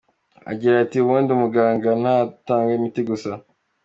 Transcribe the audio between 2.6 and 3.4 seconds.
imiti gusa.